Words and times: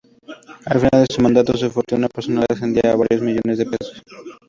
Al 0.65 0.79
final 0.79 1.05
de 1.07 1.13
su 1.13 1.21
mandato, 1.21 1.55
su 1.55 1.69
fortuna 1.69 2.09
personal 2.09 2.47
ascendía 2.49 2.91
a 2.91 2.95
varios 2.95 3.21
millones 3.21 3.59
de 3.59 3.65
pesos. 3.67 4.01